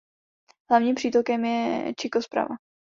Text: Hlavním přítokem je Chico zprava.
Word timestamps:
Hlavním 0.69 0.95
přítokem 0.95 1.45
je 1.45 1.93
Chico 2.01 2.21
zprava. 2.21 2.55